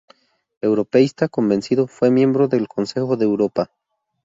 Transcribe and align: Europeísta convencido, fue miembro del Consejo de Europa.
Europeísta 0.61 1.27
convencido, 1.27 1.85
fue 1.85 2.09
miembro 2.09 2.47
del 2.47 2.67
Consejo 2.67 3.17
de 3.17 3.25
Europa. 3.25 3.69